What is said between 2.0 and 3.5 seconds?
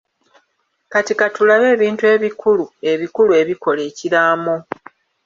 ebikulu ebikulu